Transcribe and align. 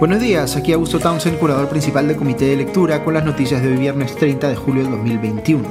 Buenos 0.00 0.22
días, 0.22 0.56
aquí 0.56 0.72
Augusto 0.72 0.98
Townsend, 0.98 1.36
curador 1.36 1.68
principal 1.68 2.08
del 2.08 2.16
Comité 2.16 2.46
de 2.46 2.56
Lectura, 2.56 3.04
con 3.04 3.12
las 3.12 3.22
noticias 3.22 3.60
de 3.60 3.68
hoy 3.68 3.76
viernes 3.76 4.16
30 4.16 4.48
de 4.48 4.56
julio 4.56 4.82
del 4.82 4.92
2021. 4.92 5.68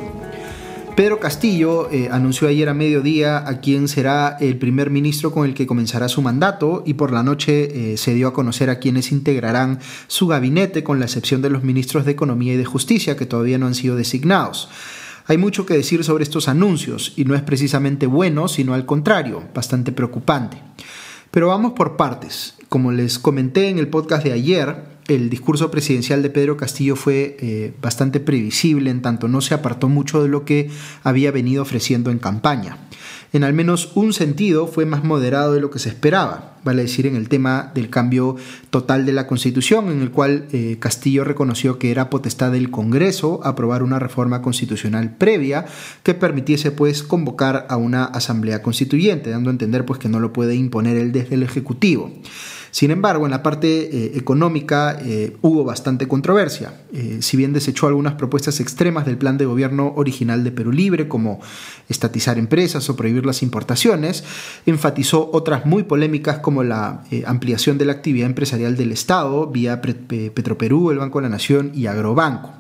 Pedro 0.95 1.19
Castillo 1.19 1.89
eh, 1.89 2.09
anunció 2.11 2.47
ayer 2.47 2.69
a 2.69 2.75
mediodía 2.75 3.39
a 3.39 3.59
quién 3.59 3.87
será 3.87 4.37
el 4.39 4.59
primer 4.59 4.91
ministro 4.91 5.31
con 5.31 5.47
el 5.47 5.55
que 5.55 5.65
comenzará 5.65 6.07
su 6.09 6.21
mandato 6.21 6.83
y 6.86 6.93
por 6.93 7.11
la 7.11 7.23
noche 7.23 7.93
eh, 7.93 7.97
se 7.97 8.13
dio 8.13 8.27
a 8.27 8.33
conocer 8.33 8.69
a 8.69 8.77
quienes 8.77 9.11
integrarán 9.11 9.79
su 10.05 10.27
gabinete 10.27 10.83
con 10.83 11.00
la 11.00 11.05
excepción 11.05 11.41
de 11.41 11.50
los 11.50 11.64
ministros 11.64 12.05
de 12.05 12.11
Economía 12.11 12.54
y 12.54 12.57
de 12.57 12.65
Justicia 12.65 13.18
que 13.18 13.25
todavía 13.25 13.57
no 13.57 13.65
han 13.65 13.73
sido 13.73 13.96
designados. 13.96 14.69
Hay 15.25 15.39
mucho 15.39 15.65
que 15.65 15.73
decir 15.73 16.04
sobre 16.04 16.23
estos 16.23 16.47
anuncios 16.47 17.14
y 17.15 17.25
no 17.25 17.33
es 17.33 17.41
precisamente 17.41 18.05
bueno, 18.05 18.47
sino 18.47 18.75
al 18.75 18.86
contrario, 18.86 19.43
bastante 19.55 19.91
preocupante. 19.91 20.61
Pero 21.32 21.47
vamos 21.47 21.74
por 21.74 21.96
partes. 21.96 22.56
Como 22.69 22.92
les 22.92 23.19
comenté 23.19 23.70
en 23.70 23.79
el 23.79 23.87
podcast 23.87 24.24
de 24.24 24.33
ayer, 24.33 24.83
el 25.09 25.29
discurso 25.29 25.69
presidencial 25.71 26.21
de 26.21 26.29
Pedro 26.29 26.55
Castillo 26.55 26.95
fue 26.95 27.36
eh, 27.39 27.73
bastante 27.81 28.19
previsible 28.19 28.89
en 28.89 29.01
tanto 29.01 29.27
no 29.27 29.41
se 29.41 29.54
apartó 29.54 29.89
mucho 29.89 30.21
de 30.21 30.29
lo 30.29 30.45
que 30.45 30.69
había 31.04 31.31
venido 31.31 31.61
ofreciendo 31.61 32.11
en 32.11 32.19
campaña 32.19 32.77
en 33.31 33.44
al 33.44 33.53
menos 33.53 33.91
un 33.95 34.14
sentido 34.14 34.67
fue 34.67 34.86
más 34.86 35.03
moderado 35.03 35.53
de 35.53 35.61
lo 35.61 35.69
que 35.69 35.77
se 35.77 35.89
esperaba, 35.89 36.58
vale 36.64 36.81
decir 36.81 37.05
en 37.05 37.16
el 37.16 37.30
tema 37.30 37.72
del 37.75 37.89
cambio 37.89 38.38
total 38.72 39.05
de 39.05 39.14
la 39.14 39.27
Constitución, 39.27 39.89
en 39.89 40.02
el 40.02 40.09
cual 40.09 40.47
eh, 40.52 40.77
Castillo 40.80 41.23
reconoció 41.23 41.78
que 41.78 41.91
era 41.91 42.09
potestad 42.09 42.52
del 42.52 42.72
Congreso 42.72 43.41
aprobar 43.44 43.83
una 43.83 44.00
reforma 44.00 44.41
constitucional 44.41 45.16
previa 45.16 45.66
que 46.02 46.16
permitiese 46.16 46.72
pues 46.72 47.03
convocar 47.03 47.67
a 47.69 47.78
una 47.78 48.06
asamblea 48.06 48.64
constituyente, 48.64 49.30
dando 49.30 49.52
a 49.52 49.53
entender 49.53 49.86
pues 49.86 50.00
que 50.00 50.09
no 50.09 50.19
lo 50.19 50.34
puede 50.34 50.56
imponer 50.56 50.97
él 50.97 51.12
desde 51.12 51.36
el 51.36 51.44
Ejecutivo. 51.44 52.12
Sin 52.72 52.92
embargo, 52.92 53.25
en 53.25 53.31
la 53.31 53.44
parte 53.44 53.67
eh, 53.67 54.12
económica 54.16 54.98
eh, 55.02 55.36
hubo 55.42 55.64
bastante 55.64 56.08
controversia. 56.08 56.73
Eh, 56.94 57.20
si 57.22 57.38
bien 57.38 57.53
desechó 57.53 57.88
algunas 57.88 58.14
propuestas 58.14 58.59
extremas 58.59 59.06
del 59.06 59.17
plan 59.17 59.38
de 59.38 59.45
gobierno 59.45 59.94
original 59.95 60.44
de 60.44 60.52
Perú 60.52 60.72
Libre, 60.72 61.08
como 61.08 61.40
estatizar 61.88 62.38
empresas 62.38 62.90
o 62.90 62.95
prohibir 62.95 63.25
las 63.25 63.42
importaciones, 63.42 64.23
enfatizó 64.66 65.30
otras 65.34 65.66
muy 65.66 65.84
polémicas 65.84 66.40
como 66.40 66.64
la 66.64 67.03
ampliación 67.25 67.78
de 67.78 67.86
la 67.86 67.94
actividad 67.94 68.28
empresarial 68.28 68.78
del 68.78 68.92
Estado 68.92 69.47
vía 69.47 69.81
Petroperú, 69.81 70.92
el 70.92 71.00
Banco 71.00 71.20
de 71.20 71.23
la 71.23 71.30
Nación 71.30 71.72
y 71.73 71.88
Agrobanco. 71.88 72.53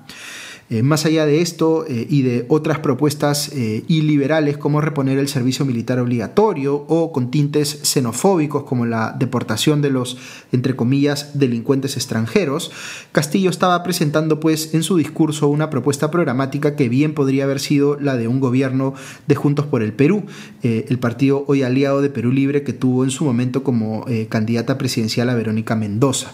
Eh, 0.71 0.83
más 0.83 1.07
allá 1.07 1.25
de 1.25 1.41
esto 1.41 1.83
eh, 1.87 2.05
y 2.07 2.21
de 2.21 2.45
otras 2.47 2.77
propuestas 2.77 3.49
eh, 3.53 3.83
iliberales 3.87 4.59
como 4.59 4.81
reponer 4.81 5.17
el 5.17 5.27
servicio 5.27 5.65
militar 5.65 5.97
obligatorio 5.97 6.75
o 6.75 7.11
con 7.11 7.31
tintes 7.31 7.79
xenofóbicos 7.81 8.65
como 8.65 8.85
la 8.85 9.15
deportación 9.17 9.81
de 9.81 9.89
los, 9.89 10.17
entre 10.51 10.75
comillas, 10.75 11.39
delincuentes 11.39 11.95
extranjeros, 11.95 12.71
Castillo 13.11 13.49
estaba 13.49 13.81
presentando 13.81 14.39
pues 14.39 14.75
en 14.75 14.83
su 14.83 14.97
discurso 14.97 15.47
una 15.47 15.71
propuesta 15.71 16.11
programática 16.11 16.75
que 16.75 16.87
bien 16.87 17.15
podría 17.15 17.45
haber 17.45 17.59
sido 17.59 17.99
la 17.99 18.15
de 18.15 18.27
un 18.27 18.39
gobierno 18.39 18.93
de 19.25 19.33
Juntos 19.33 19.65
por 19.65 19.81
el 19.81 19.93
Perú, 19.93 20.25
el 20.61 20.99
partido 20.99 21.45
hoy 21.47 21.63
aliado 21.63 22.01
de 22.01 22.09
Perú 22.09 22.31
Libre 22.31 22.63
que 22.63 22.73
tuvo 22.73 23.03
en 23.03 23.11
su 23.11 23.25
momento 23.25 23.63
como 23.63 24.05
candidata 24.29 24.77
presidencial 24.77 25.29
a 25.29 25.35
Verónica 25.35 25.75
Mendoza. 25.75 26.33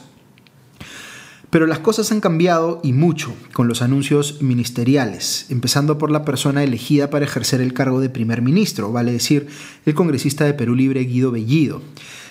Pero 1.55 1.67
las 1.67 1.79
cosas 1.79 2.11
han 2.11 2.19
cambiado 2.19 2.81
y 2.83 2.91
mucho 2.91 3.33
con 3.53 3.69
los 3.69 3.81
anuncios 3.81 4.41
ministeriales, 4.41 5.45
empezando 5.47 5.97
por 5.97 6.11
la 6.11 6.25
persona 6.25 6.65
elegida 6.65 7.09
para 7.09 7.23
ejercer 7.23 7.61
el 7.61 7.71
cargo 7.71 8.01
de 8.01 8.09
primer 8.09 8.41
ministro, 8.41 8.91
vale 8.91 9.13
decir, 9.13 9.47
el 9.85 9.93
congresista 9.93 10.43
de 10.43 10.53
Perú 10.53 10.75
Libre 10.75 11.05
Guido 11.05 11.31
Bellido. 11.31 11.81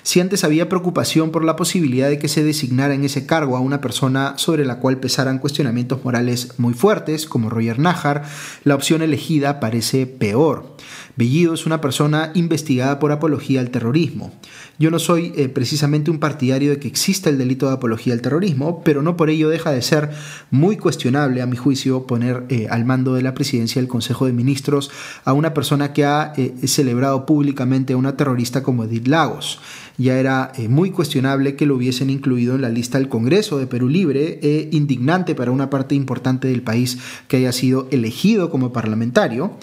Si 0.02 0.20
antes 0.20 0.44
había 0.44 0.68
preocupación 0.68 1.30
por 1.30 1.42
la 1.42 1.56
posibilidad 1.56 2.10
de 2.10 2.18
que 2.18 2.28
se 2.28 2.44
designara 2.44 2.92
en 2.92 3.06
ese 3.06 3.24
cargo 3.24 3.56
a 3.56 3.60
una 3.60 3.80
persona 3.80 4.34
sobre 4.36 4.66
la 4.66 4.78
cual 4.78 4.98
pesaran 4.98 5.38
cuestionamientos 5.38 6.04
morales 6.04 6.52
muy 6.58 6.74
fuertes, 6.74 7.24
como 7.24 7.48
Roger 7.48 7.78
Najar, 7.78 8.24
la 8.64 8.74
opción 8.74 9.00
elegida 9.00 9.58
parece 9.58 10.06
peor. 10.06 10.76
Bellido 11.16 11.54
es 11.54 11.64
una 11.64 11.80
persona 11.80 12.32
investigada 12.34 12.98
por 12.98 13.12
apología 13.12 13.60
al 13.60 13.70
terrorismo. 13.70 14.34
Yo 14.76 14.90
no 14.90 14.98
soy 14.98 15.32
eh, 15.36 15.48
precisamente 15.48 16.10
un 16.10 16.18
partidario 16.18 16.70
de 16.70 16.78
que 16.80 16.88
exista 16.88 17.30
el 17.30 17.38
delito 17.38 17.68
de 17.68 17.74
apología 17.74 18.12
al 18.12 18.20
terrorismo, 18.20 18.82
pero 18.84 19.02
no 19.02 19.16
por 19.16 19.30
ello 19.30 19.48
deja 19.48 19.70
de 19.70 19.82
ser 19.82 20.10
muy 20.50 20.76
cuestionable, 20.76 21.42
a 21.42 21.46
mi 21.46 21.56
juicio, 21.56 22.06
poner 22.06 22.44
eh, 22.48 22.66
al 22.68 22.84
mando 22.84 23.14
de 23.14 23.22
la 23.22 23.34
presidencia 23.34 23.80
del 23.80 23.88
Consejo 23.88 24.26
de 24.26 24.32
Ministros 24.32 24.90
a 25.24 25.32
una 25.32 25.54
persona 25.54 25.92
que 25.92 26.04
ha 26.04 26.32
eh, 26.36 26.54
celebrado 26.66 27.24
públicamente 27.24 27.92
a 27.92 27.96
una 27.96 28.16
terrorista 28.16 28.64
como 28.64 28.84
Edith 28.84 29.06
Lagos. 29.06 29.60
Ya 29.96 30.18
era 30.18 30.50
muy 30.68 30.90
cuestionable 30.90 31.54
que 31.54 31.66
lo 31.66 31.76
hubiesen 31.76 32.10
incluido 32.10 32.56
en 32.56 32.62
la 32.62 32.68
lista 32.68 32.98
del 32.98 33.08
Congreso 33.08 33.58
de 33.58 33.68
Perú 33.68 33.88
Libre 33.88 34.40
e 34.42 34.68
indignante 34.72 35.36
para 35.36 35.52
una 35.52 35.70
parte 35.70 35.94
importante 35.94 36.48
del 36.48 36.62
país 36.62 36.98
que 37.28 37.36
haya 37.36 37.52
sido 37.52 37.86
elegido 37.92 38.50
como 38.50 38.72
parlamentario. 38.72 39.56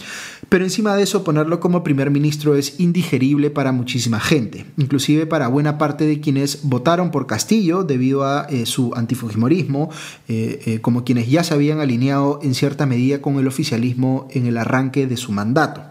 Pero 0.48 0.64
encima 0.64 0.96
de 0.96 1.04
eso, 1.04 1.24
ponerlo 1.24 1.60
como 1.60 1.84
primer 1.84 2.12
ministro 2.12 2.56
es 2.56 2.80
indigerible 2.80 3.50
para 3.50 3.72
muchísima 3.72 4.20
gente, 4.20 4.66
inclusive 5.02 5.26
para 5.26 5.48
buena 5.48 5.80
parte 5.80 6.06
de 6.06 6.20
quienes 6.20 6.60
votaron 6.62 7.10
por 7.10 7.26
Castillo 7.26 7.84
debido 7.84 8.24
a 8.24 8.46
eh, 8.52 8.68
su 8.68 8.94
antifujimorismo, 8.94 9.90
eh, 10.28 10.62
eh, 10.68 10.80
como 10.80 11.04
quienes 11.04 11.28
ya 11.28 11.44
se 11.44 11.56
habían 11.56 11.80
alineado 11.80 12.40
en 12.44 12.54
cierta 12.54 12.86
medida 12.86 13.20
con 13.20 13.40
el 13.40 13.48
oficialismo 13.48 14.28
en 14.30 14.46
el 14.46 14.58
arranque 14.58 15.08
de 15.08 15.18
su 15.18 15.32
mandato. 15.32 15.82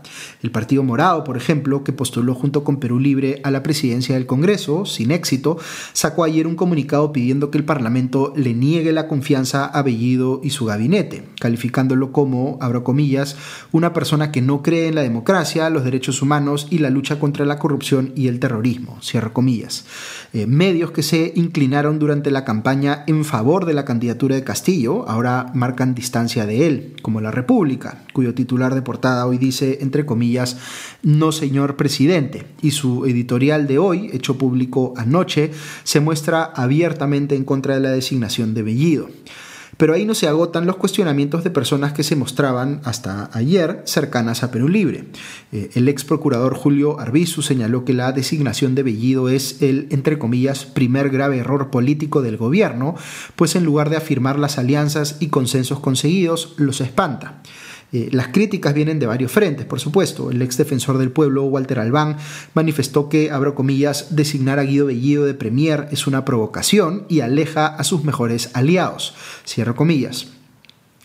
El 0.44 0.52
Partido 0.52 0.84
Morado, 0.84 1.24
por 1.24 1.36
ejemplo, 1.36 1.82
que 1.82 1.92
postuló 1.92 2.36
junto 2.36 2.62
con 2.62 2.78
Perú 2.78 3.00
Libre 3.00 3.40
a 3.42 3.50
la 3.50 3.64
presidencia 3.64 4.14
del 4.14 4.26
Congreso, 4.26 4.86
sin 4.86 5.10
éxito, 5.10 5.58
sacó 5.92 6.22
ayer 6.22 6.46
un 6.46 6.54
comunicado 6.54 7.12
pidiendo 7.12 7.50
que 7.50 7.58
el 7.58 7.64
Parlamento 7.64 8.32
le 8.36 8.54
niegue 8.54 8.92
la 8.92 9.08
confianza 9.08 9.64
a 9.64 9.82
Bellido 9.82 10.40
y 10.44 10.50
su 10.50 10.66
gabinete, 10.66 11.24
calificándolo 11.40 12.12
como, 12.12 12.58
abro 12.60 12.84
comillas, 12.84 13.34
una 13.72 13.92
persona 13.92 14.30
que 14.30 14.40
no 14.40 14.62
cree 14.62 14.86
en 14.86 14.94
la 14.94 15.02
democracia, 15.02 15.68
los 15.68 15.82
derechos 15.82 16.22
humanos 16.22 16.68
y 16.70 16.78
la 16.78 16.90
lucha 16.90 17.18
contra 17.18 17.44
la 17.44 17.58
corrupción 17.58 18.12
y 18.14 18.28
el 18.28 18.40
terrorismo, 18.40 18.99
cierro 19.02 19.32
comillas. 19.32 19.84
Eh, 20.32 20.46
medios 20.46 20.90
que 20.90 21.02
se 21.02 21.32
inclinaron 21.34 21.98
durante 21.98 22.30
la 22.30 22.44
campaña 22.44 23.04
en 23.06 23.24
favor 23.24 23.64
de 23.64 23.74
la 23.74 23.84
candidatura 23.84 24.36
de 24.36 24.44
Castillo 24.44 25.08
ahora 25.08 25.50
marcan 25.54 25.94
distancia 25.94 26.46
de 26.46 26.66
él, 26.66 26.96
como 27.02 27.20
La 27.20 27.30
República, 27.30 28.02
cuyo 28.12 28.34
titular 28.34 28.74
de 28.74 28.82
portada 28.82 29.26
hoy 29.26 29.38
dice, 29.38 29.78
entre 29.80 30.06
comillas, 30.06 30.56
no 31.02 31.32
señor 31.32 31.76
presidente, 31.76 32.44
y 32.62 32.70
su 32.72 33.06
editorial 33.06 33.66
de 33.66 33.78
hoy, 33.78 34.10
hecho 34.12 34.38
público 34.38 34.94
anoche, 34.96 35.50
se 35.84 36.00
muestra 36.00 36.44
abiertamente 36.44 37.34
en 37.34 37.44
contra 37.44 37.74
de 37.74 37.80
la 37.80 37.90
designación 37.90 38.54
de 38.54 38.62
Bellido. 38.62 39.08
Pero 39.80 39.94
ahí 39.94 40.04
no 40.04 40.14
se 40.14 40.28
agotan 40.28 40.66
los 40.66 40.76
cuestionamientos 40.76 41.42
de 41.42 41.48
personas 41.48 41.94
que 41.94 42.02
se 42.02 42.14
mostraban 42.14 42.82
hasta 42.84 43.30
ayer 43.32 43.80
cercanas 43.86 44.42
a 44.42 44.50
Perú 44.50 44.68
Libre. 44.68 45.06
Eh, 45.52 45.70
el 45.72 45.88
ex 45.88 46.04
procurador 46.04 46.54
Julio 46.54 47.00
Arbizu 47.00 47.40
señaló 47.40 47.86
que 47.86 47.94
la 47.94 48.12
designación 48.12 48.74
de 48.74 48.82
Bellido 48.82 49.30
es 49.30 49.62
el, 49.62 49.86
entre 49.90 50.18
comillas, 50.18 50.66
primer 50.66 51.08
grave 51.08 51.38
error 51.38 51.70
político 51.70 52.20
del 52.20 52.36
gobierno, 52.36 52.94
pues 53.36 53.56
en 53.56 53.64
lugar 53.64 53.88
de 53.88 53.96
afirmar 53.96 54.38
las 54.38 54.58
alianzas 54.58 55.16
y 55.18 55.28
consensos 55.28 55.80
conseguidos, 55.80 56.52
los 56.58 56.82
espanta. 56.82 57.40
Eh, 57.92 58.08
las 58.12 58.28
críticas 58.28 58.74
vienen 58.74 58.98
de 58.98 59.06
varios 59.06 59.32
frentes, 59.32 59.66
por 59.66 59.80
supuesto. 59.80 60.30
El 60.30 60.42
ex 60.42 60.56
defensor 60.56 60.98
del 60.98 61.10
pueblo, 61.10 61.44
Walter 61.44 61.78
Albán, 61.78 62.16
manifestó 62.54 63.08
que, 63.08 63.30
abro 63.30 63.54
comillas, 63.54 64.14
designar 64.14 64.58
a 64.58 64.64
Guido 64.64 64.86
Bellido 64.86 65.24
de 65.24 65.34
Premier 65.34 65.88
es 65.90 66.06
una 66.06 66.24
provocación 66.24 67.04
y 67.08 67.20
aleja 67.20 67.66
a 67.66 67.84
sus 67.84 68.04
mejores 68.04 68.50
aliados. 68.54 69.14
Cierro 69.46 69.74
comillas. 69.74 70.39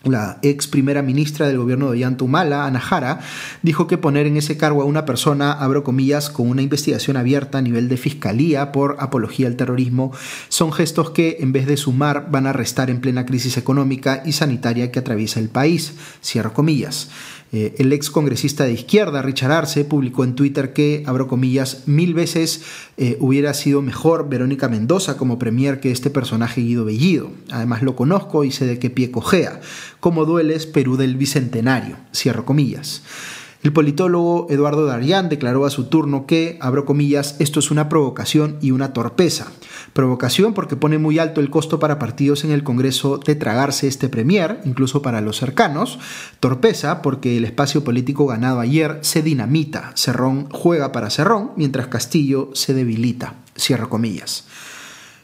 La 0.06 0.38
ex 0.44 0.68
primera 0.68 1.02
ministra 1.02 1.48
del 1.48 1.58
gobierno 1.58 1.88
de 1.88 1.94
Ollanta 1.94 2.26
Ana 2.66 2.80
Jara, 2.80 3.22
dijo 3.64 3.88
que 3.88 3.98
poner 3.98 4.28
en 4.28 4.38
ese 4.38 4.56
cargo 4.56 4.84
a 4.84 4.86
una 4.86 5.04
persona, 5.04 5.52
abro 5.52 5.84
comillas, 5.84 6.30
con 6.30 6.48
una 6.48 6.62
investigación 6.62 7.18
abierta 7.18 7.58
a 7.58 7.62
nivel 7.64 7.90
de 7.90 7.98
fiscalía 7.98 8.72
por 8.72 8.98
apología 9.00 9.48
al 9.48 9.56
terrorismo, 9.56 10.12
son 10.48 10.72
gestos 10.72 11.10
que, 11.10 11.38
en 11.40 11.52
vez 11.52 11.66
de 11.66 11.76
sumar, 11.76 12.30
van 12.30 12.46
a 12.46 12.54
restar 12.54 12.92
en 12.92 13.02
plena 13.02 13.26
crisis 13.26 13.58
económica 13.58 14.22
y 14.24 14.34
sanitaria 14.34 14.92
que 14.92 15.00
atraviesa 15.00 15.40
el 15.40 15.50
país. 15.50 15.96
Cierro 16.24 16.54
comillas. 16.54 17.10
Eh, 17.56 17.74
el 17.78 17.94
ex 17.94 18.10
congresista 18.10 18.66
de 18.66 18.74
izquierda, 18.74 19.22
Richard 19.22 19.54
Arce, 19.54 19.86
publicó 19.86 20.26
en 20.26 20.36
Twitter 20.36 20.74
que, 20.74 21.04
abro 21.06 21.30
comillas, 21.30 21.84
mil 21.86 22.14
veces 22.14 22.64
eh, 22.98 23.16
hubiera 23.22 23.54
sido 23.54 23.82
mejor 23.82 24.28
Verónica 24.28 24.68
Mendoza 24.68 25.16
como 25.16 25.40
premier 25.40 25.80
que 25.80 25.90
este 25.90 26.10
personaje 26.10 26.60
Guido 26.60 26.84
Bellido. 26.84 27.32
Además 27.50 27.82
lo 27.82 27.96
conozco 27.96 28.44
y 28.44 28.52
sé 28.52 28.66
de 28.66 28.78
qué 28.78 28.90
pie 28.90 29.10
cojea. 29.10 29.62
Como 30.02 30.26
dueles 30.26 30.66
Perú 30.66 30.98
del 30.98 31.16
Bicentenario, 31.16 31.96
cierro 32.14 32.44
comillas. 32.44 33.04
El 33.64 33.74
politólogo 33.74 34.48
Eduardo 34.50 34.86
Darián 34.86 35.30
declaró 35.30 35.66
a 35.66 35.70
su 35.70 35.86
turno 35.86 36.26
que, 36.26 36.58
abro 36.62 36.86
comillas, 36.86 37.36
esto 37.40 37.60
es 37.60 37.72
una 37.72 37.90
provocación 37.90 38.58
y 38.62 38.72
una 38.72 38.94
torpeza. 38.94 39.48
Provocación 39.94 40.54
porque 40.54 40.76
pone 40.76 40.98
muy 40.98 41.20
alto 41.20 41.42
el 41.42 41.50
costo 41.50 41.80
para 41.80 41.98
partidos 41.98 42.44
en 42.44 42.52
el 42.52 42.64
Congreso 42.64 43.18
de 43.18 43.36
tragarse 43.36 43.88
este 43.88 44.10
premier, 44.10 44.60
incluso 44.66 45.02
para 45.02 45.22
los 45.22 45.38
cercanos. 45.38 46.00
Torpeza 46.40 47.02
porque 47.02 47.38
el 47.38 47.46
espacio 47.46 47.84
político 47.84 48.28
ganado 48.28 48.60
ayer 48.60 49.00
se 49.02 49.22
dinamita. 49.22 49.92
Cerrón 49.96 50.48
juega 50.52 50.92
para 50.92 51.10
Cerrón, 51.10 51.52
mientras 51.56 51.88
Castillo 51.88 52.50
se 52.54 52.74
debilita. 52.74 53.36
Cierro 53.58 53.90
comillas. 53.90 54.46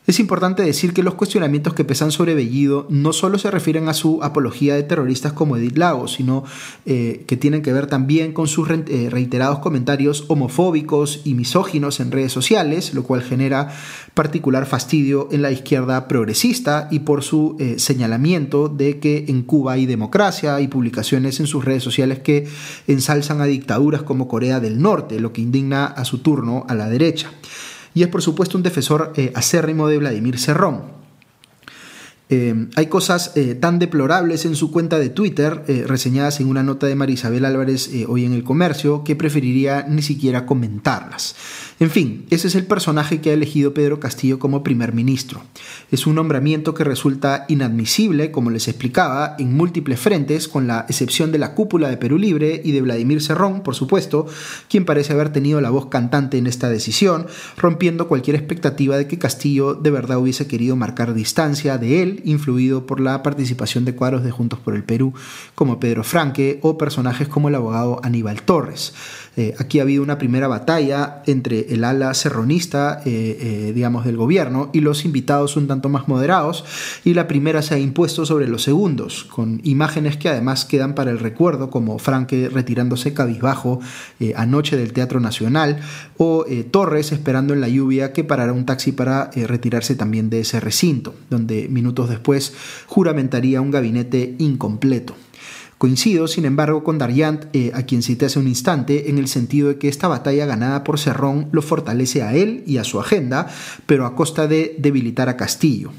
Es 0.08 0.20
importante 0.20 0.64
decir 0.64 0.94
que 0.94 1.04
los 1.04 1.14
cuestionamientos 1.14 1.76
que 1.76 1.86
pesan 1.86 2.12
sobre 2.12 2.34
Bellido 2.34 2.88
no 2.90 3.14
solo 3.14 3.38
se 3.38 3.52
refieren 3.52 3.88
a 3.88 3.94
su 3.94 4.24
apología 4.24 4.74
de 4.74 4.82
terroristas 4.82 5.34
como 5.34 5.58
Edith 5.58 5.78
Lagos, 5.78 6.14
sino 6.14 6.44
eh, 6.88 7.24
que 7.28 7.38
tienen 7.38 7.62
que 7.62 7.72
ver 7.72 7.86
también 7.86 8.34
con 8.34 8.48
sus 8.48 8.68
eh, 8.72 9.10
reiterados 9.12 9.60
comentarios 9.60 10.26
homofóbicos 10.28 11.22
y 11.24 11.36
misóginos 11.36 12.00
en 12.00 12.12
redes 12.12 12.32
sociales, 12.32 12.96
lo 12.96 13.04
cual 13.04 13.22
genera 13.22 13.72
particular 14.16 14.66
fastidio 14.66 15.30
en 15.32 15.44
la 15.44 15.52
izquierda 15.52 16.08
progresista 16.08 16.88
y 16.90 17.00
por 17.00 17.22
su 17.22 17.56
eh, 17.60 17.76
señalamiento 17.78 18.70
de 18.70 18.98
que 18.98 19.26
en 19.28 19.44
Cuba 19.44 19.74
hay 19.74 19.86
democracia 19.86 20.60
y 20.62 20.68
publicaciones 20.68 21.40
en 21.40 21.46
sus 21.46 21.64
redes 21.64 21.84
sociales 21.84 22.20
que 22.20 22.48
ensalzan 22.88 23.40
a 23.40 23.46
dictaduras 23.46 24.02
como 24.02 24.28
Corea 24.28 24.60
del 24.60 24.82
Norte, 24.82 25.20
lo 25.20 25.32
que 25.32 25.42
indigna 25.42 25.86
a 25.86 26.06
su 26.06 26.18
turno 26.18 26.66
a 26.68 26.74
la 26.74 26.90
derecha 26.90 27.32
y 27.94 28.04
es 28.04 28.08
por 28.08 28.22
supuesto 28.22 28.58
un 28.58 28.64
defensor 28.64 29.14
eh, 29.16 29.32
acérrimo 29.36 29.88
de 29.88 29.98
Vladimir 29.98 30.40
Serrón. 30.40 31.01
Eh, 32.32 32.68
hay 32.76 32.88
cosas 32.88 33.34
eh, 33.36 33.54
tan 33.54 33.78
deplorables 33.78 34.46
en 34.46 34.56
su 34.56 34.72
cuenta 34.72 34.98
de 34.98 35.10
Twitter, 35.10 35.64
reseñadas 35.86 36.40
en 36.40 36.48
una 36.48 36.64
nota 36.64 36.88
de 36.88 36.96
Marisabel 36.96 37.46
Álvarez 37.46 37.92
hoy 38.08 38.26
en 38.26 38.34
el 38.34 38.44
comercio, 38.44 39.04
que 39.04 39.16
preferiría 39.16 39.86
ni 39.88 40.02
siquiera 40.02 40.48
comentarlas. 40.48 41.36
En 41.80 41.90
fin, 41.90 42.26
ese 42.30 42.48
es 42.48 42.56
el 42.56 42.68
personaje 42.68 43.22
que 43.22 43.32
ha 43.32 43.34
elegido 43.34 43.74
Pedro 43.74 44.00
Castillo 44.00 44.38
como 44.38 44.64
primer 44.64 44.94
ministro. 44.94 45.42
Es 45.92 46.06
un 46.06 46.14
nombramiento 46.16 46.74
que 46.74 46.84
resulta 46.84 47.46
inadmisible, 47.48 48.32
como 48.32 48.52
les 48.52 48.68
explicaba, 48.68 49.36
en 49.40 49.56
múltiples 49.56 50.00
frentes, 50.00 50.48
con 50.48 50.68
la 50.68 50.86
excepción 50.88 51.32
de 51.32 51.40
la 51.40 51.56
cúpula 51.56 51.90
de 51.90 51.98
Perú 51.98 52.18
Libre 52.18 52.62
y 52.64 52.72
de 52.72 52.82
Vladimir 52.82 53.22
Serrón, 53.22 53.64
por 53.64 53.74
supuesto, 53.74 54.28
quien 54.70 54.86
parece 54.86 55.14
haber 55.14 55.34
tenido 55.34 55.60
la 55.60 55.72
voz 55.72 55.88
cantante 55.88 56.38
en 56.38 56.48
esta 56.48 56.70
decisión, 56.70 57.26
rompiendo 57.58 58.08
cualquier 58.08 58.36
expectativa 58.36 58.96
de 58.96 59.08
que 59.08 59.18
Castillo 59.18 59.74
de 59.74 59.90
verdad 59.90 60.20
hubiese 60.20 60.48
querido 60.48 60.76
marcar 60.76 61.14
distancia 61.14 61.78
de 61.78 62.04
él, 62.04 62.21
influido 62.24 62.86
por 62.86 63.00
la 63.00 63.24
participación 63.24 63.86
de 63.86 63.96
cuadros 63.96 64.24
de 64.24 64.32
Juntos 64.32 64.60
por 64.60 64.76
el 64.76 64.84
Perú, 64.84 65.14
como 65.56 65.80
Pedro 65.80 66.04
Franque 66.04 66.60
o 66.62 66.78
personajes 66.78 67.28
como 67.28 67.50
el 67.50 67.56
abogado 67.56 68.00
Aníbal 68.04 68.42
Torres. 68.44 68.94
Eh, 69.38 69.56
aquí 69.60 69.80
ha 69.80 69.84
habido 69.84 70.04
una 70.04 70.18
primera 70.18 70.50
batalla 70.50 71.24
entre 71.26 71.74
el 71.74 71.86
ala 71.86 72.14
serronista, 72.14 73.02
eh, 73.06 73.38
eh, 73.40 73.72
digamos, 73.74 74.04
del 74.04 74.18
gobierno 74.18 74.70
y 74.74 74.82
los 74.82 75.06
invitados 75.06 75.56
un 75.56 75.68
tanto 75.68 75.88
más 75.88 76.10
moderados, 76.10 76.66
y 77.06 77.14
la 77.14 77.30
primera 77.30 77.62
se 77.62 77.76
ha 77.76 77.80
impuesto 77.80 78.26
sobre 78.26 78.50
los 78.50 78.64
segundos, 78.64 79.24
con 79.24 79.62
imágenes 79.64 80.18
que 80.18 80.28
además 80.28 80.66
quedan 80.66 80.96
para 80.96 81.12
el 81.12 81.20
recuerdo, 81.20 81.70
como 81.70 81.98
Franque 81.98 82.50
retirándose 82.50 83.14
cabizbajo 83.14 83.80
anoche 84.36 84.76
del 84.76 84.94
Teatro 84.94 85.20
Nacional, 85.20 85.80
o 86.18 86.46
Torres 86.72 87.12
esperando 87.12 87.54
en 87.54 87.62
la 87.62 87.70
lluvia 87.70 88.14
que 88.14 88.24
parara 88.24 88.54
un 88.54 88.66
taxi 88.66 88.92
para 88.92 89.32
retirarse 89.32 89.96
también 89.96 90.30
de 90.30 90.42
ese 90.42 90.60
recinto, 90.60 91.16
donde 91.30 91.68
minutos 91.70 92.10
después 92.12 92.54
juramentaría 92.88 93.62
un 93.62 93.72
gabinete 93.72 94.36
incompleto. 94.38 95.16
Coincido, 95.82 96.28
sin 96.28 96.46
embargo, 96.46 96.84
con 96.84 97.00
Dariant, 97.00 97.46
eh, 97.54 97.72
a 97.74 97.88
quien 97.88 98.04
cité 98.04 98.28
hace 98.28 98.38
un 98.38 98.48
instante, 98.48 99.10
en 99.10 99.18
el 99.18 99.28
sentido 99.28 99.70
de 99.70 99.80
que 99.80 99.88
esta 99.88 100.08
batalla 100.08 100.46
ganada 100.46 100.84
por 100.84 101.00
Cerrón 101.00 101.48
lo 101.52 101.64
fortalece 101.64 102.22
a 102.22 102.36
él 102.36 102.64
y 102.68 102.78
a 102.78 102.84
su 102.84 103.00
agenda, 103.00 103.48
pero 103.88 104.06
a 104.06 104.16
costa 104.16 104.46
de 104.46 104.76
debilitar 104.78 105.28
a 105.28 105.38
Castillo. 105.38 105.92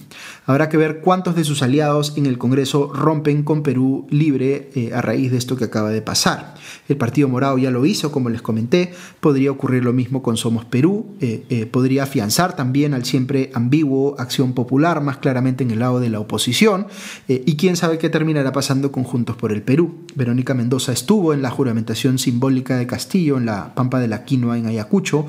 Habrá 0.47 0.69
que 0.69 0.77
ver 0.77 1.01
cuántos 1.01 1.35
de 1.35 1.43
sus 1.43 1.65
aliados 1.65 2.17
en 2.17 2.27
el 2.27 2.39
Congreso 2.39 2.93
rompen 2.95 3.43
con 3.43 3.65
Perú 3.65 4.07
libre 4.09 4.71
eh, 4.77 4.93
a 4.95 5.03
raíz 5.03 5.33
de 5.33 5.39
esto 5.39 5.57
que 5.57 5.65
acaba 5.65 5.91
de 5.91 6.01
pasar. 6.01 6.55
El 6.89 6.97
Partido 6.97 7.29
Morado 7.29 7.59
ya 7.59 7.73
lo 7.73 7.85
hizo, 7.85 8.13
como 8.13 8.31
les 8.31 8.41
comenté, 8.41 8.93
podría 9.19 9.51
ocurrir 9.51 9.83
lo 9.83 9.93
mismo 9.93 10.23
con 10.23 10.37
Somos 10.37 10.65
Perú, 10.65 11.17
eh, 11.21 11.69
podría 11.69 12.05
afianzar 12.05 12.55
también 12.55 12.95
al 12.95 13.05
siempre 13.05 13.51
ambiguo 13.53 14.15
Acción 14.19 14.53
Popular, 14.53 15.01
más 15.01 15.17
claramente 15.17 15.65
en 15.65 15.73
el 15.73 15.81
lado 15.81 15.99
de 15.99 16.09
la 16.09 16.21
oposición, 16.21 16.87
y 17.27 17.57
quién 17.57 17.77
sabe 17.77 17.99
qué 17.99 18.11
terminará 18.11 18.53
pasando 18.53 18.93
con 18.93 19.03
Juntos 19.03 19.37
por 19.37 19.53
el 19.53 19.63
Perú 19.63 19.72
Perú. 19.73 20.05
Verónica 20.15 20.53
Mendoza 20.53 20.93
estuvo 20.93 21.33
en 21.33 21.41
la 21.41 21.49
juramentación 21.49 22.19
simbólica 22.19 22.77
de 22.77 22.87
Castillo 22.87 23.39
en 23.39 23.47
la 23.47 23.75
Pampa 23.75 24.01
de 24.01 24.07
la 24.07 24.27
Quinoa 24.27 24.59
en 24.59 24.67
Ayacucho. 24.67 25.25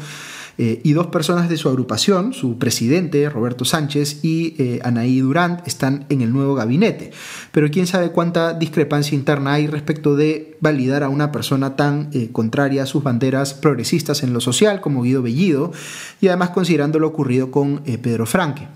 Eh, 0.57 0.81
y 0.83 0.91
dos 0.91 1.07
personas 1.07 1.47
de 1.47 1.55
su 1.55 1.69
agrupación, 1.69 2.33
su 2.33 2.57
presidente 2.57 3.29
Roberto 3.29 3.63
Sánchez 3.63 4.19
y 4.21 4.53
eh, 4.61 4.81
Anaí 4.83 5.21
Durant, 5.21 5.65
están 5.65 6.05
en 6.09 6.19
el 6.19 6.33
nuevo 6.33 6.55
gabinete. 6.55 7.11
Pero 7.53 7.71
quién 7.71 7.87
sabe 7.87 8.11
cuánta 8.11 8.53
discrepancia 8.53 9.15
interna 9.15 9.53
hay 9.53 9.67
respecto 9.67 10.17
de 10.17 10.57
validar 10.59 11.03
a 11.03 11.09
una 11.09 11.31
persona 11.31 11.77
tan 11.77 12.09
eh, 12.11 12.27
contraria 12.33 12.83
a 12.83 12.85
sus 12.85 13.01
banderas 13.01 13.53
progresistas 13.53 14.23
en 14.23 14.33
lo 14.33 14.41
social 14.41 14.81
como 14.81 15.03
Guido 15.03 15.21
Bellido, 15.21 15.71
y 16.19 16.27
además 16.27 16.49
considerando 16.49 16.99
lo 16.99 17.07
ocurrido 17.07 17.49
con 17.49 17.77
Pedro 17.77 18.25
Franque 18.25 18.67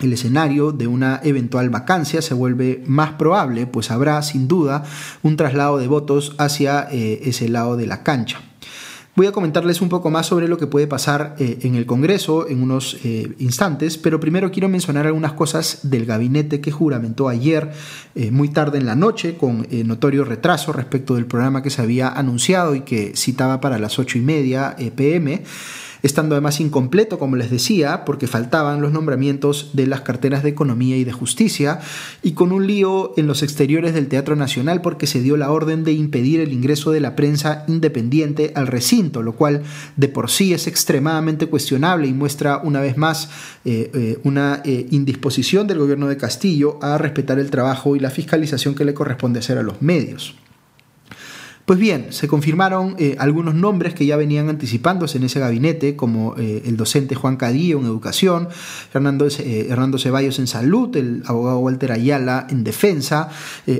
el 0.00 0.12
escenario 0.12 0.72
de 0.72 0.86
una 0.86 1.20
eventual 1.22 1.70
vacancia 1.70 2.22
se 2.22 2.34
vuelve 2.34 2.82
más 2.86 3.12
probable, 3.12 3.66
pues 3.66 3.90
habrá 3.90 4.20
sin 4.22 4.48
duda 4.48 4.84
un 5.22 5.36
traslado 5.36 5.78
de 5.78 5.88
votos 5.88 6.34
hacia 6.38 6.88
eh, 6.90 7.20
ese 7.24 7.48
lado 7.48 7.76
de 7.76 7.86
la 7.86 8.02
cancha. 8.02 8.40
Voy 9.14 9.26
a 9.26 9.32
comentarles 9.32 9.80
un 9.80 9.88
poco 9.88 10.10
más 10.10 10.26
sobre 10.26 10.46
lo 10.46 10.58
que 10.58 10.66
puede 10.66 10.86
pasar 10.86 11.36
eh, 11.38 11.60
en 11.62 11.74
el 11.74 11.86
Congreso 11.86 12.46
en 12.48 12.62
unos 12.62 12.98
eh, 13.02 13.32
instantes, 13.38 13.96
pero 13.96 14.20
primero 14.20 14.50
quiero 14.50 14.68
mencionar 14.68 15.06
algunas 15.06 15.32
cosas 15.32 15.80
del 15.84 16.04
gabinete 16.04 16.60
que 16.60 16.70
juramentó 16.70 17.30
ayer, 17.30 17.72
muy 18.30 18.50
tarde 18.50 18.76
en 18.76 18.84
la 18.84 18.94
noche, 18.94 19.38
con 19.38 19.66
notorio 19.84 20.24
retraso 20.24 20.72
respecto 20.72 21.14
del 21.14 21.24
programa 21.24 21.62
que 21.62 21.70
se 21.70 21.80
había 21.80 22.08
anunciado 22.10 22.74
y 22.74 22.82
que 22.82 23.14
citaba 23.16 23.58
para 23.62 23.78
las 23.78 23.98
ocho 23.98 24.18
y 24.18 24.20
media 24.20 24.76
pm 24.96 25.42
estando 26.02 26.34
además 26.34 26.60
incompleto, 26.60 27.18
como 27.18 27.36
les 27.36 27.50
decía, 27.50 28.04
porque 28.04 28.26
faltaban 28.26 28.80
los 28.80 28.92
nombramientos 28.92 29.70
de 29.72 29.86
las 29.86 30.02
carteras 30.02 30.42
de 30.42 30.50
Economía 30.50 30.96
y 30.96 31.04
de 31.04 31.12
Justicia, 31.12 31.80
y 32.22 32.32
con 32.32 32.52
un 32.52 32.66
lío 32.66 33.14
en 33.16 33.26
los 33.26 33.42
exteriores 33.42 33.94
del 33.94 34.08
Teatro 34.08 34.36
Nacional 34.36 34.80
porque 34.82 35.06
se 35.06 35.20
dio 35.20 35.36
la 35.36 35.50
orden 35.50 35.84
de 35.84 35.92
impedir 35.92 36.40
el 36.40 36.52
ingreso 36.52 36.90
de 36.90 37.00
la 37.00 37.16
prensa 37.16 37.64
independiente 37.68 38.52
al 38.54 38.66
recinto, 38.66 39.22
lo 39.22 39.32
cual 39.34 39.62
de 39.96 40.08
por 40.08 40.30
sí 40.30 40.52
es 40.52 40.66
extremadamente 40.66 41.46
cuestionable 41.46 42.06
y 42.06 42.12
muestra 42.12 42.58
una 42.62 42.80
vez 42.80 42.96
más 42.96 43.28
eh, 43.64 43.90
eh, 43.94 44.18
una 44.24 44.62
eh, 44.64 44.86
indisposición 44.90 45.66
del 45.66 45.78
gobierno 45.78 46.08
de 46.08 46.16
Castillo 46.16 46.78
a 46.82 46.98
respetar 46.98 47.38
el 47.38 47.50
trabajo 47.50 47.96
y 47.96 48.00
la 48.00 48.10
fiscalización 48.10 48.74
que 48.74 48.84
le 48.84 48.94
corresponde 48.94 49.40
hacer 49.40 49.58
a 49.58 49.62
los 49.62 49.82
medios. 49.82 50.34
Pues 51.66 51.80
bien, 51.80 52.12
se 52.12 52.28
confirmaron 52.28 52.94
eh, 52.96 53.16
algunos 53.18 53.56
nombres 53.56 53.92
que 53.92 54.06
ya 54.06 54.16
venían 54.16 54.48
anticipándose 54.48 55.18
en 55.18 55.24
ese 55.24 55.40
gabinete, 55.40 55.96
como 55.96 56.36
eh, 56.38 56.62
el 56.64 56.76
docente 56.76 57.16
Juan 57.16 57.36
Cadillo 57.36 57.80
en 57.80 57.86
educación, 57.86 58.48
Hernando, 58.94 59.26
eh, 59.26 59.66
Hernando, 59.68 59.98
Ceballos 59.98 60.38
en 60.38 60.46
salud, 60.46 60.96
el 60.96 61.24
abogado 61.26 61.58
Walter 61.58 61.90
Ayala 61.90 62.46
en 62.50 62.62
defensa, 62.62 63.30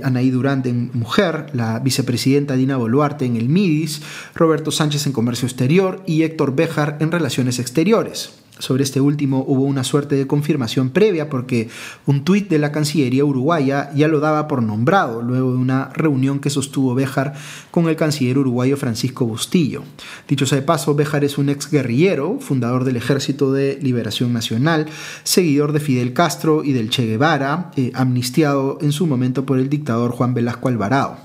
Anaí 0.02 0.30
Durante 0.30 0.68
en 0.68 0.90
mujer, 0.94 1.46
la 1.52 1.78
vicepresidenta 1.78 2.56
Dina 2.56 2.76
Boluarte 2.76 3.24
en 3.24 3.36
el 3.36 3.48
MIDIS, 3.48 4.02
Roberto 4.34 4.72
Sánchez 4.72 5.06
en 5.06 5.12
comercio 5.12 5.46
exterior 5.46 6.02
y 6.06 6.24
Héctor 6.24 6.56
Béjar 6.56 6.96
en 6.98 7.12
relaciones 7.12 7.60
exteriores. 7.60 8.32
Sobre 8.58 8.84
este 8.84 9.00
último 9.00 9.44
hubo 9.46 9.64
una 9.64 9.84
suerte 9.84 10.14
de 10.14 10.26
confirmación 10.26 10.90
previa 10.90 11.28
porque 11.28 11.68
un 12.06 12.24
tuit 12.24 12.48
de 12.48 12.58
la 12.58 12.72
Cancillería 12.72 13.24
uruguaya 13.24 13.90
ya 13.94 14.08
lo 14.08 14.18
daba 14.18 14.48
por 14.48 14.62
nombrado 14.62 15.20
luego 15.20 15.52
de 15.52 15.58
una 15.58 15.90
reunión 15.92 16.40
que 16.40 16.48
sostuvo 16.48 16.94
Béjar 16.94 17.34
con 17.70 17.88
el 17.88 17.96
canciller 17.96 18.38
uruguayo 18.38 18.76
Francisco 18.76 19.26
Bustillo. 19.26 19.82
Dicho 20.26 20.46
sea 20.46 20.56
de 20.56 20.62
paso, 20.62 20.94
Béjar 20.94 21.24
es 21.24 21.36
un 21.36 21.50
ex 21.50 21.70
guerrillero, 21.70 22.38
fundador 22.40 22.84
del 22.84 22.96
Ejército 22.96 23.52
de 23.52 23.78
Liberación 23.82 24.32
Nacional, 24.32 24.86
seguidor 25.22 25.72
de 25.72 25.80
Fidel 25.80 26.14
Castro 26.14 26.64
y 26.64 26.72
del 26.72 26.88
Che 26.88 27.06
Guevara, 27.06 27.72
eh, 27.76 27.92
amnistiado 27.94 28.78
en 28.80 28.92
su 28.92 29.06
momento 29.06 29.44
por 29.44 29.58
el 29.58 29.68
dictador 29.68 30.12
Juan 30.12 30.32
Velasco 30.32 30.68
Alvarado. 30.68 31.18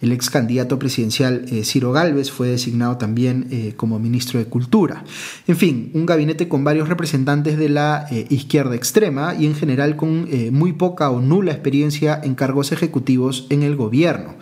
El 0.00 0.12
ex 0.12 0.28
candidato 0.30 0.78
presidencial 0.78 1.46
eh, 1.48 1.64
Ciro 1.64 1.92
Galvez 1.92 2.30
fue 2.30 2.48
designado 2.48 2.98
también 2.98 3.46
eh, 3.50 3.74
como 3.76 3.98
ministro 3.98 4.38
de 4.38 4.46
Cultura. 4.46 5.04
En 5.46 5.56
fin, 5.56 5.90
un 5.94 6.06
gabinete 6.06 6.48
con 6.48 6.64
varios 6.64 6.88
representantes 6.88 7.56
de 7.56 7.68
la 7.68 8.06
eh, 8.10 8.26
izquierda 8.28 8.74
extrema 8.74 9.34
y 9.34 9.46
en 9.46 9.54
general 9.54 9.96
con 9.96 10.26
muy 10.52 10.72
poca 10.72 11.10
o 11.10 11.20
nula 11.20 11.52
experiencia 11.52 12.20
en 12.22 12.34
cargos 12.34 12.72
ejecutivos 12.72 13.46
en 13.50 13.62
el 13.62 13.76
gobierno. 13.76 14.34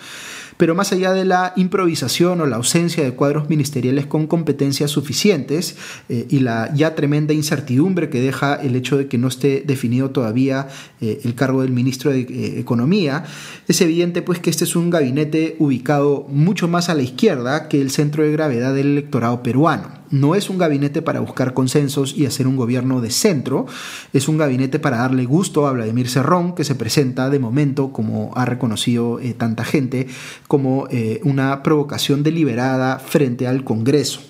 Pero 0.57 0.75
más 0.75 0.93
allá 0.93 1.13
de 1.13 1.25
la 1.25 1.53
improvisación 1.57 2.41
o 2.41 2.47
la 2.47 2.57
ausencia 2.57 3.03
de 3.03 3.13
cuadros 3.13 3.49
ministeriales 3.49 4.07
con 4.07 4.27
competencias 4.27 4.91
suficientes 4.91 5.77
eh, 6.09 6.27
y 6.29 6.41
la 6.41 6.73
ya 6.75 6.95
tremenda 6.95 7.35
incertidumbre 7.35 8.09
que 8.11 8.21
deja 8.21 8.55
el 8.55 8.77
hecho 8.77 8.97
de 8.97 9.09
que 9.09 9.19
no 9.19 9.29
esté 9.29 9.63
definido 9.67 10.11
todavía 10.11 10.69
eh, 11.01 11.21
el 11.25 11.35
cargo 11.35 11.63
del 11.63 11.73
ministro 11.73 12.11
de 12.11 12.21
eh, 12.21 12.61
Economía, 12.61 13.25
es 13.69 13.81
evidente 13.81 14.23
pues 14.23 14.39
que 14.39 14.51
este 14.51 14.65
es 14.65 14.77
un 14.77 14.91
gabinete 14.91 15.57
ubicado 15.59 16.27
mucho 16.29 16.69
más 16.69 16.89
a 16.89 16.95
la 16.95 17.03
izquierda 17.03 17.69
que 17.69 17.81
el 17.81 17.91
centro 17.91 18.23
de 18.23 18.33
gravedad 18.33 18.75
del 18.75 18.93
electorado 18.93 19.43
peruano 19.43 20.04
no 20.11 20.35
es 20.35 20.51
un 20.51 20.59
gabinete 20.59 21.03
para 21.03 21.21
buscar 21.21 21.55
consensos 21.55 22.15
y 22.17 22.27
hacer 22.27 22.47
un 22.47 22.57
gobierno 22.57 23.01
de 23.01 23.11
centro, 23.11 23.67
es 24.13 24.29
un 24.29 24.39
gabinete 24.39 24.79
para 24.79 24.99
darle 24.99 25.25
gusto 25.25 25.67
a 25.67 25.73
Vladimir 25.73 26.09
Serrón, 26.09 26.55
que 26.55 26.65
se 26.65 26.75
presenta 26.75 27.31
de 27.31 27.39
momento, 27.39 27.93
como 27.93 28.33
ha 28.35 28.45
reconocido 28.45 29.21
eh, 29.21 29.35
tanta 29.35 29.65
gente, 29.65 30.07
como 30.47 30.87
eh, 30.91 31.21
una 31.25 31.63
provocación 31.63 32.23
deliberada 32.23 32.99
frente 32.99 33.47
al 33.47 33.65
Congreso. 33.65 34.21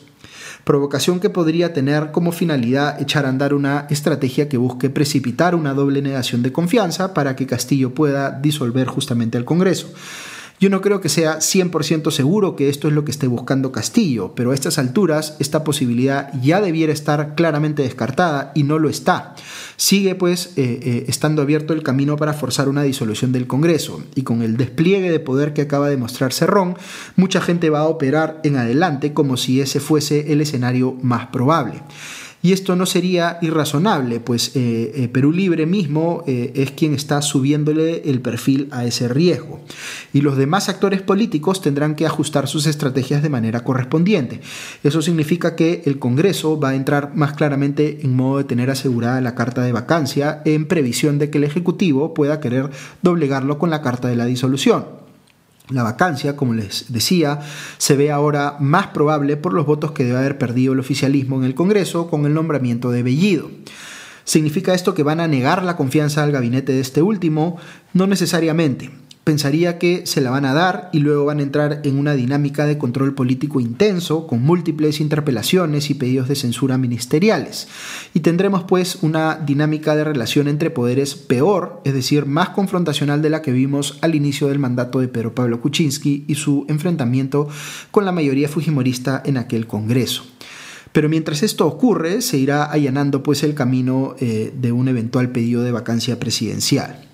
provocación 0.64 1.20
que 1.20 1.28
podría 1.28 1.74
tener 1.74 2.10
como 2.10 2.32
finalidad 2.32 3.00
echar 3.00 3.26
a 3.26 3.28
andar 3.28 3.52
una 3.52 3.86
estrategia 3.90 4.48
que 4.48 4.56
busque 4.56 4.88
precipitar 4.88 5.54
una 5.54 5.74
doble 5.74 6.00
negación 6.00 6.42
de 6.42 6.52
confianza 6.52 7.12
para 7.12 7.36
que 7.36 7.46
Castillo 7.46 7.92
pueda 7.92 8.30
disolver 8.30 8.86
justamente 8.86 9.36
al 9.36 9.44
Congreso. 9.44 9.92
Yo 10.60 10.70
no 10.70 10.80
creo 10.80 11.00
que 11.00 11.08
sea 11.08 11.38
100% 11.38 12.10
seguro 12.10 12.54
que 12.54 12.68
esto 12.68 12.88
es 12.88 12.94
lo 12.94 13.04
que 13.04 13.10
esté 13.10 13.26
buscando 13.26 13.72
Castillo, 13.72 14.34
pero 14.34 14.52
a 14.52 14.54
estas 14.54 14.78
alturas 14.78 15.36
esta 15.40 15.64
posibilidad 15.64 16.30
ya 16.40 16.60
debiera 16.60 16.92
estar 16.92 17.34
claramente 17.34 17.82
descartada 17.82 18.52
y 18.54 18.62
no 18.62 18.78
lo 18.78 18.88
está. 18.88 19.34
Sigue 19.76 20.14
pues 20.14 20.52
eh, 20.56 20.80
eh, 20.82 21.04
estando 21.08 21.42
abierto 21.42 21.72
el 21.72 21.82
camino 21.82 22.16
para 22.16 22.34
forzar 22.34 22.68
una 22.68 22.82
disolución 22.82 23.32
del 23.32 23.48
Congreso 23.48 24.02
y 24.14 24.22
con 24.22 24.42
el 24.42 24.56
despliegue 24.56 25.10
de 25.10 25.20
poder 25.20 25.52
que 25.52 25.62
acaba 25.62 25.90
de 25.90 25.96
mostrar 25.96 26.32
Cerrón, 26.32 26.76
mucha 27.16 27.40
gente 27.40 27.70
va 27.70 27.80
a 27.80 27.88
operar 27.88 28.40
en 28.44 28.56
adelante 28.56 29.12
como 29.12 29.36
si 29.36 29.60
ese 29.60 29.80
fuese 29.80 30.32
el 30.32 30.40
escenario 30.40 30.96
más 31.02 31.26
probable. 31.26 31.82
Y 32.44 32.52
esto 32.52 32.76
no 32.76 32.84
sería 32.84 33.38
irrazonable, 33.40 34.20
pues 34.20 34.54
eh, 34.54 34.92
eh, 34.94 35.08
Perú 35.08 35.32
Libre 35.32 35.64
mismo 35.64 36.24
eh, 36.26 36.52
es 36.54 36.72
quien 36.72 36.92
está 36.92 37.22
subiéndole 37.22 38.02
el 38.04 38.20
perfil 38.20 38.68
a 38.70 38.84
ese 38.84 39.08
riesgo. 39.08 39.62
Y 40.12 40.20
los 40.20 40.36
demás 40.36 40.68
actores 40.68 41.00
políticos 41.00 41.62
tendrán 41.62 41.94
que 41.94 42.04
ajustar 42.04 42.46
sus 42.46 42.66
estrategias 42.66 43.22
de 43.22 43.30
manera 43.30 43.60
correspondiente. 43.60 44.42
Eso 44.82 45.00
significa 45.00 45.56
que 45.56 45.84
el 45.86 45.98
Congreso 45.98 46.60
va 46.60 46.68
a 46.68 46.74
entrar 46.74 47.16
más 47.16 47.32
claramente 47.32 48.00
en 48.02 48.14
modo 48.14 48.36
de 48.36 48.44
tener 48.44 48.68
asegurada 48.68 49.22
la 49.22 49.34
carta 49.34 49.62
de 49.62 49.72
vacancia 49.72 50.42
en 50.44 50.66
previsión 50.66 51.18
de 51.18 51.30
que 51.30 51.38
el 51.38 51.44
Ejecutivo 51.44 52.12
pueda 52.12 52.40
querer 52.40 52.68
doblegarlo 53.00 53.58
con 53.58 53.70
la 53.70 53.80
carta 53.80 54.08
de 54.08 54.16
la 54.16 54.26
disolución. 54.26 55.03
La 55.70 55.82
vacancia, 55.82 56.36
como 56.36 56.52
les 56.52 56.92
decía, 56.92 57.40
se 57.78 57.96
ve 57.96 58.10
ahora 58.10 58.56
más 58.60 58.88
probable 58.88 59.38
por 59.38 59.54
los 59.54 59.64
votos 59.64 59.92
que 59.92 60.04
debe 60.04 60.18
haber 60.18 60.36
perdido 60.36 60.74
el 60.74 60.80
oficialismo 60.80 61.38
en 61.38 61.44
el 61.44 61.54
Congreso 61.54 62.08
con 62.08 62.26
el 62.26 62.34
nombramiento 62.34 62.90
de 62.90 63.02
Bellido. 63.02 63.50
¿Significa 64.24 64.74
esto 64.74 64.94
que 64.94 65.02
van 65.02 65.20
a 65.20 65.28
negar 65.28 65.62
la 65.62 65.76
confianza 65.76 66.22
al 66.22 66.32
gabinete 66.32 66.72
de 66.72 66.80
este 66.80 67.00
último? 67.00 67.56
No 67.94 68.06
necesariamente 68.06 68.90
pensaría 69.24 69.78
que 69.78 70.06
se 70.06 70.20
la 70.20 70.30
van 70.30 70.44
a 70.44 70.52
dar 70.52 70.90
y 70.92 70.98
luego 70.98 71.24
van 71.24 71.38
a 71.38 71.42
entrar 71.42 71.80
en 71.84 71.98
una 71.98 72.14
dinámica 72.14 72.66
de 72.66 72.76
control 72.76 73.14
político 73.14 73.58
intenso, 73.58 74.26
con 74.26 74.42
múltiples 74.42 75.00
interpelaciones 75.00 75.88
y 75.88 75.94
pedidos 75.94 76.28
de 76.28 76.36
censura 76.36 76.76
ministeriales. 76.76 77.66
Y 78.12 78.20
tendremos 78.20 78.64
pues 78.64 78.98
una 79.02 79.36
dinámica 79.36 79.96
de 79.96 80.04
relación 80.04 80.46
entre 80.46 80.70
poderes 80.70 81.14
peor, 81.14 81.80
es 81.84 81.94
decir, 81.94 82.26
más 82.26 82.50
confrontacional 82.50 83.22
de 83.22 83.30
la 83.30 83.40
que 83.40 83.52
vimos 83.52 83.98
al 84.02 84.14
inicio 84.14 84.48
del 84.48 84.58
mandato 84.58 85.00
de 85.00 85.08
Pedro 85.08 85.34
Pablo 85.34 85.60
Kuczynski 85.62 86.24
y 86.28 86.34
su 86.34 86.66
enfrentamiento 86.68 87.48
con 87.90 88.04
la 88.04 88.12
mayoría 88.12 88.48
fujimorista 88.48 89.22
en 89.24 89.38
aquel 89.38 89.66
Congreso. 89.66 90.24
Pero 90.92 91.08
mientras 91.08 91.42
esto 91.42 91.66
ocurre, 91.66 92.20
se 92.20 92.36
irá 92.38 92.64
allanando 92.64 93.22
pues 93.22 93.42
el 93.42 93.54
camino 93.54 94.14
eh, 94.20 94.52
de 94.54 94.70
un 94.70 94.86
eventual 94.86 95.30
pedido 95.30 95.62
de 95.62 95.72
vacancia 95.72 96.20
presidencial. 96.20 97.13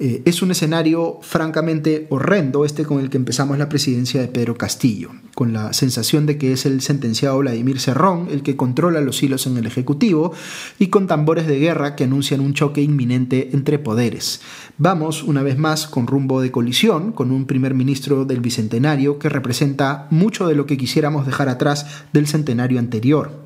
Eh, 0.00 0.22
es 0.26 0.42
un 0.42 0.52
escenario 0.52 1.18
francamente 1.22 2.06
horrendo 2.10 2.64
este 2.64 2.84
con 2.84 3.00
el 3.00 3.10
que 3.10 3.16
empezamos 3.16 3.58
la 3.58 3.68
presidencia 3.68 4.20
de 4.20 4.28
Pedro 4.28 4.56
Castillo, 4.56 5.10
con 5.34 5.52
la 5.52 5.72
sensación 5.72 6.24
de 6.24 6.38
que 6.38 6.52
es 6.52 6.66
el 6.66 6.82
sentenciado 6.82 7.38
Vladimir 7.38 7.80
Cerrón 7.80 8.28
el 8.30 8.44
que 8.44 8.56
controla 8.56 9.00
los 9.00 9.20
hilos 9.24 9.48
en 9.48 9.56
el 9.56 9.66
Ejecutivo 9.66 10.32
y 10.78 10.86
con 10.86 11.08
tambores 11.08 11.48
de 11.48 11.58
guerra 11.58 11.96
que 11.96 12.04
anuncian 12.04 12.38
un 12.38 12.54
choque 12.54 12.80
inminente 12.80 13.50
entre 13.52 13.80
poderes. 13.80 14.40
Vamos 14.76 15.24
una 15.24 15.42
vez 15.42 15.58
más 15.58 15.88
con 15.88 16.06
rumbo 16.06 16.40
de 16.40 16.52
colisión, 16.52 17.10
con 17.10 17.32
un 17.32 17.46
primer 17.46 17.74
ministro 17.74 18.24
del 18.24 18.40
Bicentenario 18.40 19.18
que 19.18 19.28
representa 19.28 20.06
mucho 20.10 20.46
de 20.46 20.54
lo 20.54 20.66
que 20.66 20.76
quisiéramos 20.76 21.26
dejar 21.26 21.48
atrás 21.48 22.04
del 22.12 22.28
centenario 22.28 22.78
anterior. 22.78 23.42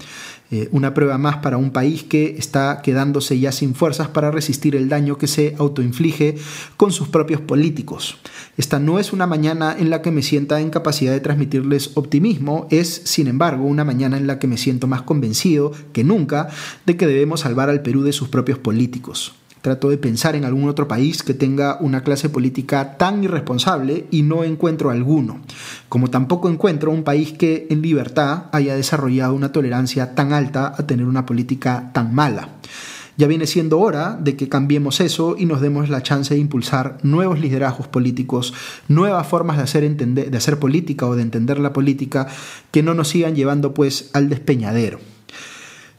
Eh, 0.55 0.69
una 0.71 0.93
prueba 0.93 1.17
más 1.17 1.39
para 1.39 1.57
un 1.57 1.71
país 1.71 2.03
que 2.03 2.37
está 2.37 2.83
quedándose 2.83 3.39
ya 3.41 3.53
sin 3.53 3.75
fuerzas 3.75 4.09
para 4.09 4.31
resistir 4.31 4.77
el 4.77 4.91
daño 4.91 5.17
que 5.17 5.27
se 5.27 5.55
autoinflige 5.59 6.37
con 6.77 6.93
sus 6.93 7.09
propios 7.09 7.41
políticos. 7.41 8.19
Esta 8.59 8.79
no 8.79 8.99
es 8.99 9.15
una 9.15 9.27
mañana 9.27 9.75
en 9.79 9.89
la 9.89 10.03
que 10.03 10.11
me 10.11 10.23
sienta 10.23 10.61
en 10.61 10.69
capacidad 10.69 11.13
de 11.13 11.21
transmitirles 11.21 11.93
optimismo, 11.95 12.67
es, 12.71 13.01
sin 13.05 13.29
embargo, 13.29 13.65
una 13.65 13.85
mañana 13.85 14.19
en 14.19 14.27
la 14.27 14.39
que 14.39 14.47
me 14.47 14.59
siento 14.59 14.87
más 14.87 15.01
convencido 15.01 15.73
que 15.95 16.05
nunca 16.05 16.49
de 16.85 16.99
que 16.99 17.07
debemos 17.07 17.41
salvar 17.41 17.71
al 17.71 17.81
Perú 17.81 18.03
de 18.03 18.13
sus 18.13 18.29
propios 18.29 18.59
políticos. 18.59 19.33
Trato 19.63 19.91
de 19.91 19.97
pensar 19.97 20.35
en 20.35 20.45
algún 20.45 20.69
otro 20.69 20.89
país 20.89 21.23
que 21.23 21.35
tenga 21.35 21.79
una 21.81 22.03
clase 22.03 22.29
política 22.29 22.97
tan 22.99 23.23
irresponsable 23.23 24.07
y 24.11 24.23
no 24.23 24.43
encuentro 24.43 24.91
alguno, 24.91 25.41
como 25.89 26.11
tampoco 26.11 26.49
encuentro 26.49 26.91
un 26.91 27.05
país 27.05 27.33
que 27.33 27.69
en 27.71 27.81
libertad 27.81 28.47
haya 28.51 28.75
desarrollado 28.75 29.35
una 29.35 29.53
tolerancia 29.53 30.17
tan 30.17 30.33
alta 30.33 30.75
a 30.77 30.85
tener 30.85 31.07
una 31.07 31.27
política 31.27 31.91
tan 31.95 32.13
mala. 32.13 32.49
Ya 33.17 33.29
viene 33.29 33.47
siendo 33.47 33.79
hora 33.79 34.19
de 34.21 34.35
que 34.35 34.49
cambiemos 34.49 35.01
eso 35.01 35.37
y 35.39 35.47
nos 35.47 35.61
demos 35.61 35.89
la 35.91 36.03
chance 36.03 36.35
de 36.35 36.41
impulsar 36.41 36.99
nuevos 37.05 37.39
liderazgos 37.39 37.87
políticos, 37.87 38.55
nuevas 38.89 39.29
formas 39.29 39.59
de 39.59 39.63
hacer, 39.63 39.97
de 39.97 40.37
hacer 40.37 40.59
política 40.59 41.07
o 41.07 41.15
de 41.15 41.23
entender 41.23 41.61
la 41.61 41.73
política 41.73 42.27
que 42.73 42.83
no 42.83 42.95
nos 42.95 43.09
sigan 43.09 43.37
llevando 43.37 43.75
pues 43.75 44.11
al 44.13 44.29
despeñadero. 44.29 45.12